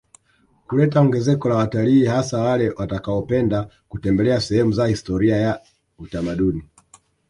[0.67, 5.61] Kuleta ongezeko la wataliii hasa wale watakaopenda kutembelea sehemu za historia ya
[5.97, 6.63] utamaduni